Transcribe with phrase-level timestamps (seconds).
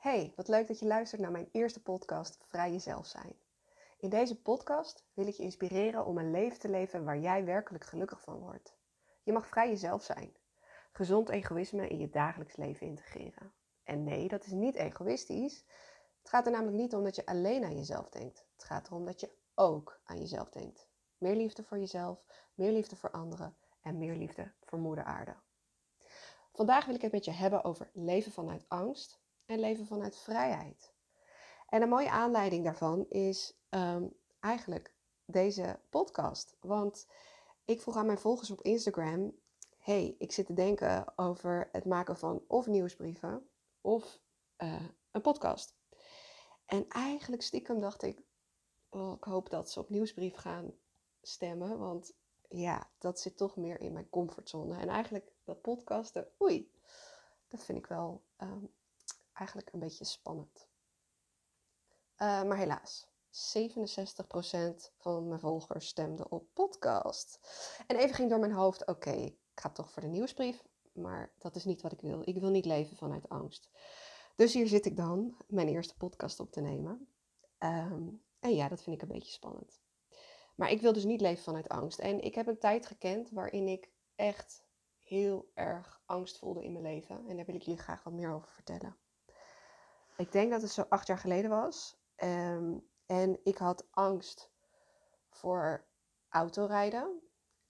[0.00, 3.34] Hey, wat leuk dat je luistert naar mijn eerste podcast Vrij Jezelf Zijn.
[3.98, 7.84] In deze podcast wil ik je inspireren om een leven te leven waar jij werkelijk
[7.84, 8.76] gelukkig van wordt.
[9.22, 10.36] Je mag vrij jezelf zijn.
[10.92, 13.52] Gezond egoïsme in je dagelijks leven integreren.
[13.84, 15.64] En nee, dat is niet egoïstisch.
[16.18, 18.44] Het gaat er namelijk niet om dat je alleen aan jezelf denkt.
[18.52, 20.88] Het gaat erom dat je ook aan jezelf denkt.
[21.18, 22.24] Meer liefde voor jezelf,
[22.54, 25.34] meer liefde voor anderen en meer liefde voor moeder aarde.
[26.52, 29.20] Vandaag wil ik het met je hebben over leven vanuit angst
[29.50, 30.92] en leven vanuit vrijheid.
[31.68, 34.06] En een mooie aanleiding daarvan is ehm,
[34.40, 36.56] eigenlijk deze podcast.
[36.60, 37.06] Want
[37.64, 39.38] ik vroeg aan mijn volgers op Instagram:
[39.78, 43.48] Hey, ik zit te denken over het maken van of nieuwsbrieven
[43.80, 44.20] of
[44.56, 45.74] eh, een podcast.
[46.66, 48.22] En eigenlijk stiekem dacht ik:
[48.88, 50.72] oh, ik hoop dat ze op nieuwsbrief gaan
[51.22, 51.78] stemmen.
[51.78, 52.12] Want
[52.48, 54.78] ja, dat zit toch meer in mijn comfortzone.
[54.78, 56.72] En eigenlijk dat podcasten, oei,
[57.48, 58.64] dat vind ik wel ehm,
[59.40, 60.68] eigenlijk een beetje spannend.
[62.16, 67.40] Uh, maar helaas, 67% van mijn volgers stemde op podcast.
[67.86, 71.56] En even ging door mijn hoofd, oké, ik ga toch voor de nieuwsbrief, maar dat
[71.56, 72.22] is niet wat ik wil.
[72.24, 73.70] Ik wil niet leven vanuit angst.
[74.36, 77.08] Dus hier zit ik dan, mijn eerste podcast op te nemen.
[77.58, 79.80] Um, en ja, dat vind ik een beetje spannend.
[80.56, 81.98] Maar ik wil dus niet leven vanuit angst.
[81.98, 84.64] En ik heb een tijd gekend waarin ik echt
[84.98, 87.26] heel erg angst voelde in mijn leven.
[87.28, 88.96] En daar wil ik jullie graag wat meer over vertellen.
[90.20, 91.96] Ik denk dat het zo acht jaar geleden was.
[92.14, 94.50] Ehm, en ik had angst
[95.28, 95.86] voor
[96.28, 97.20] autorijden.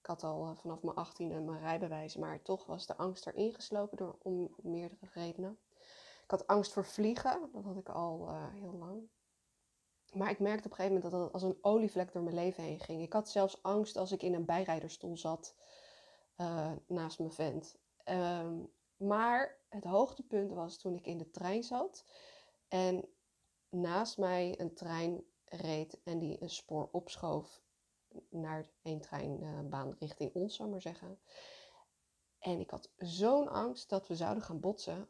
[0.00, 3.54] Ik had al eh, vanaf mijn achttiende mijn rijbewijs, maar toch was de angst erin
[3.54, 5.58] geslopen door, om meerdere redenen.
[6.22, 9.08] Ik had angst voor vliegen, dat had ik al uh, heel lang.
[10.12, 12.62] Maar ik merkte op een gegeven moment dat het als een olievlek door mijn leven
[12.62, 13.02] heen ging.
[13.02, 15.54] Ik had zelfs angst als ik in een bijrijderstoel zat
[16.36, 17.78] uh, naast mijn vent.
[18.04, 22.04] Um, maar het hoogtepunt was toen ik in de trein zat
[22.68, 23.08] en
[23.68, 27.62] naast mij een trein reed en die een spoor opschoof
[28.28, 31.18] naar een treinbaan richting ons, zou maar zeggen.
[32.38, 35.08] En ik had zo'n angst dat we zouden gaan botsen.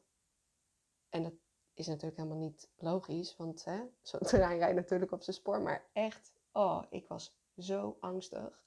[1.08, 1.34] En dat
[1.74, 3.60] is natuurlijk helemaal niet logisch, want
[4.02, 5.60] zo'n trein rijdt natuurlijk op zijn spoor.
[5.60, 8.62] Maar echt, oh, ik was zo angstig.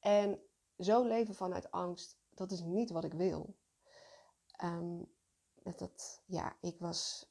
[0.00, 0.42] En
[0.78, 3.56] zo leven vanuit angst, dat is niet wat ik wil.
[4.64, 5.12] Um,
[5.76, 7.29] dat, ja, ik was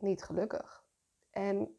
[0.00, 0.84] niet gelukkig.
[1.30, 1.78] En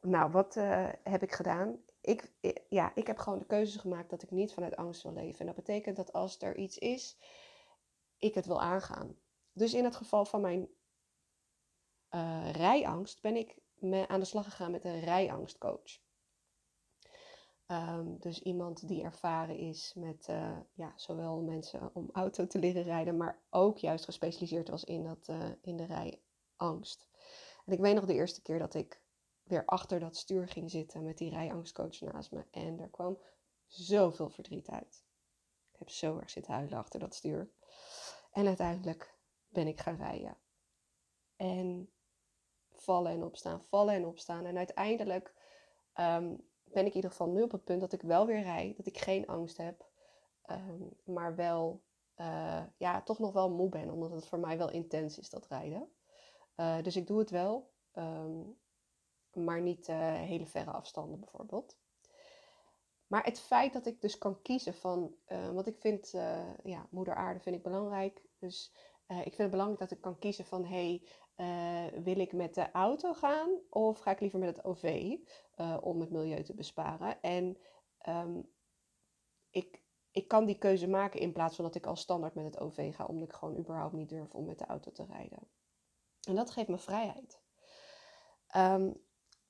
[0.00, 1.76] nou, wat uh, heb ik gedaan?
[2.00, 2.32] Ik,
[2.68, 5.40] ja, ik heb gewoon de keuze gemaakt dat ik niet vanuit angst wil leven.
[5.40, 7.18] En dat betekent dat als er iets is,
[8.18, 9.16] ik het wil aangaan.
[9.52, 10.68] Dus in het geval van mijn
[12.10, 16.04] uh, rijangst ben ik me aan de slag gegaan met een rijangstcoach.
[17.68, 20.26] Um, dus iemand die ervaren is met
[20.72, 25.28] ja, zowel mensen om auto te leren rijden, maar ook juist gespecialiseerd was in, dat,
[25.60, 27.08] in de rijangst.
[27.66, 29.00] En ik weet nog de eerste keer dat ik
[29.42, 32.44] weer achter dat stuur ging zitten met die rijangstcoach naast me.
[32.50, 33.18] En er kwam
[33.66, 35.04] zoveel verdriet uit.
[35.72, 37.50] Ik heb zo erg zitten huilen achter dat stuur.
[38.32, 39.18] En uiteindelijk
[39.48, 40.36] ben ik gaan rijden.
[41.36, 41.90] En
[42.72, 44.44] vallen en opstaan, vallen en opstaan.
[44.44, 45.34] En uiteindelijk
[45.94, 48.76] um, ben ik in ieder geval nu op het punt dat ik wel weer rijd.
[48.76, 49.90] Dat ik geen angst heb.
[50.50, 51.82] Um, maar wel,
[52.16, 53.90] uh, ja, toch nog wel moe ben.
[53.90, 55.95] Omdat het voor mij wel intens is, dat rijden.
[56.56, 57.70] Uh, dus ik doe het wel.
[57.94, 58.58] Um,
[59.32, 61.78] maar niet uh, hele verre afstanden bijvoorbeeld.
[63.06, 66.10] Maar het feit dat ik dus kan kiezen van, uh, want ik vind,
[66.62, 68.22] ja, moeder aarde vind ik belangrijk.
[68.38, 68.72] Dus
[69.06, 71.02] ik vind het belangrijk dat ik kan kiezen van, hey,
[72.02, 75.16] wil ik met de auto gaan of ga ik liever met het OV
[75.80, 77.22] om het milieu te besparen?
[77.22, 77.58] En
[78.08, 78.52] um,
[79.50, 82.60] ik, ik kan die keuze maken in plaats van dat ik al standaard met het
[82.60, 85.48] OV ga, omdat ik gewoon überhaupt niet durf om met de auto te rijden.
[86.26, 87.40] En dat geeft me vrijheid.
[88.56, 89.04] Um,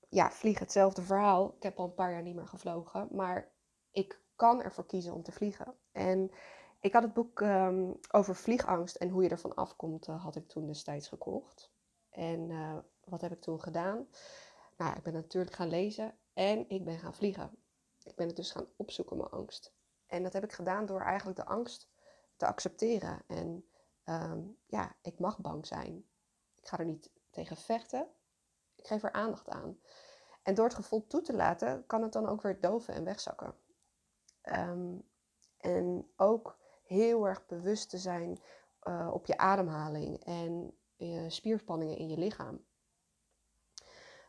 [0.08, 1.54] ja, vliegen hetzelfde verhaal.
[1.56, 3.52] Ik heb al een paar jaar niet meer gevlogen, maar
[3.90, 5.74] ik kan ervoor kiezen om te vliegen.
[5.92, 6.30] En
[6.80, 10.48] ik had het boek um, over vliegangst en hoe je ervan afkomt, uh, had ik
[10.48, 11.72] toen destijds gekocht.
[12.10, 14.08] En uh, wat heb ik toen gedaan?
[14.76, 17.50] Nou, ik ben natuurlijk gaan lezen en ik ben gaan vliegen.
[18.04, 19.74] Ik ben het dus gaan opzoeken, mijn angst.
[20.06, 21.88] En dat heb ik gedaan door eigenlijk de angst
[22.36, 23.22] te accepteren.
[23.26, 23.68] En
[24.04, 26.04] um, ja, ik mag bang zijn.
[26.66, 28.06] Ik ga er niet tegen vechten.
[28.76, 29.78] Ik geef er aandacht aan.
[30.42, 33.54] En door het gevoel toe te laten, kan het dan ook weer doven en wegzakken.
[34.42, 35.04] Um,
[35.56, 38.38] en ook heel erg bewust te zijn
[38.82, 42.64] uh, op je ademhaling en uh, spierspanningen in je lichaam.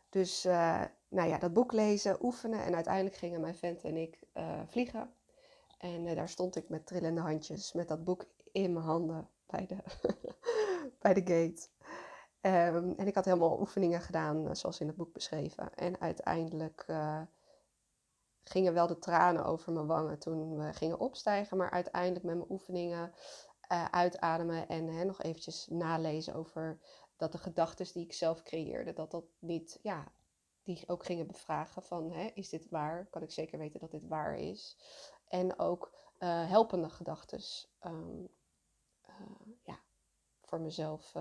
[0.09, 4.19] Dus uh, nou ja, dat boek lezen, oefenen en uiteindelijk gingen mijn vent en ik
[4.65, 5.13] vliegen.
[5.77, 9.77] En daar stond ik met trillende handjes met dat boek in mijn handen bij de,
[11.01, 11.75] bij de gate.
[12.47, 15.73] Ehm, en ik had helemaal oefeningen gedaan, zoals in het boek beschreven.
[15.73, 16.85] En uiteindelijk
[18.43, 21.57] gingen wel de tranen over mijn wangen toen we gingen opstijgen.
[21.57, 23.13] Maar uiteindelijk met mijn oefeningen
[23.71, 26.79] uh, uitademen en hè, nog eventjes nalezen over
[27.15, 30.11] dat de gedachten die ik zelf creëerde, dat dat niet, ja,
[30.63, 33.05] die ook gingen bevragen van, hè, is dit waar?
[33.05, 34.77] Kan ik zeker weten dat dit waar is?
[35.27, 35.91] En ook
[36.47, 37.39] helpende gedachten
[37.85, 38.19] uh,
[39.63, 39.79] ja,
[40.41, 41.13] voor mezelf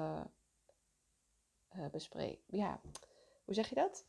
[1.78, 2.42] uh, bespreken.
[2.46, 2.80] Ja,
[3.44, 4.04] hoe zeg je dat?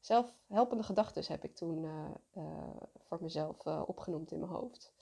[0.00, 1.86] Zelfhelpende gedachten heb ik toen
[2.98, 4.92] voor mezelf opgenoemd in mijn hoofd.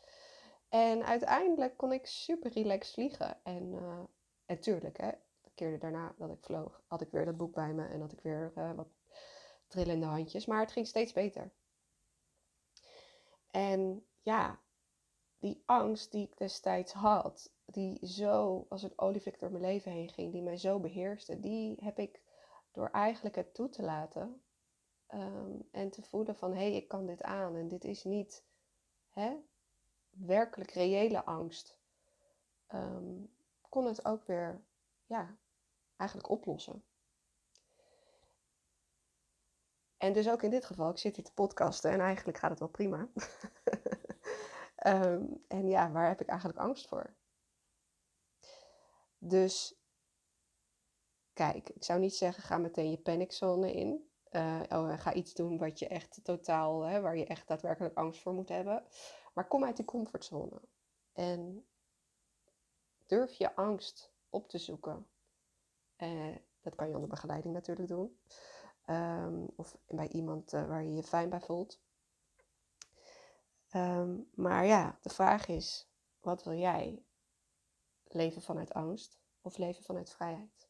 [0.69, 3.45] En uiteindelijk kon ik super relaxed vliegen.
[3.45, 3.79] En,
[4.47, 5.11] en tuurlijk, hè,
[5.41, 8.13] de keer daarna dat ik vloog, had ik weer dat boek bij me en had
[8.13, 8.89] ik weer wat
[9.67, 10.47] trillende handjes.
[10.47, 11.51] Maar het ging steeds beter.
[13.51, 14.61] En ja,
[15.41, 20.09] die angst die ik destijds had, die zo als een olievlek door mijn leven heen
[20.09, 22.21] ging, die mij zo beheerste, die heb ik
[22.73, 24.43] door eigenlijk het toe te laten
[25.15, 28.45] um, en te voelen van hé, hey, ik kan dit aan en dit is niet
[29.09, 29.37] hè,
[30.11, 31.79] werkelijk reële angst,
[32.75, 33.35] um,
[33.69, 34.65] kon het ook weer,
[35.07, 35.37] ja,
[35.97, 36.85] eigenlijk oplossen.
[39.97, 42.59] En dus ook in dit geval, ik zit hier te podcasten en eigenlijk gaat het
[42.59, 43.09] wel prima.
[44.87, 47.15] um, en ja, waar heb ik eigenlijk angst voor?
[49.19, 49.75] Dus
[51.33, 54.09] kijk, ik zou niet zeggen ga meteen je paniczone in.
[54.31, 58.21] Uh, oh, ga iets doen wat je echt totaal, hè, waar je echt daadwerkelijk angst
[58.21, 58.85] voor moet hebben.
[59.35, 60.61] Maar kom uit die comfortzone.
[61.13, 61.67] En
[63.07, 65.07] durf je angst op te zoeken.
[65.99, 68.21] Uh, dat kan je onder begeleiding natuurlijk doen.
[68.87, 71.81] Um, of bij iemand uh, waar je je fijn bij voelt.
[73.77, 75.91] Um, maar ja, de vraag is:
[76.21, 77.05] wat wil jij?
[78.05, 80.69] Leven vanuit angst of leven vanuit vrijheid?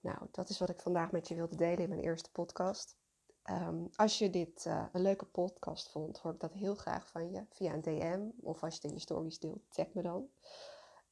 [0.00, 2.98] Nou, dat is wat ik vandaag met je wilde delen in mijn eerste podcast.
[3.44, 7.30] Um, als je dit uh, een leuke podcast vond, hoor ik dat heel graag van
[7.30, 10.30] je via een DM of als je het in je stories deelt, tag me dan.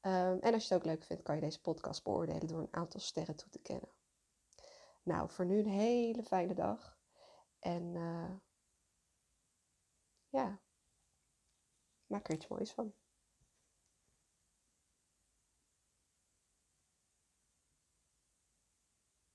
[0.03, 2.69] Um, en als je het ook leuk vindt, kan je deze podcast beoordelen door een
[2.71, 3.89] aantal sterren toe te kennen.
[5.03, 6.99] Nou, voor nu een hele fijne dag.
[7.59, 8.31] En uh,
[10.31, 10.61] ja,
[12.07, 12.95] maak er iets moois van.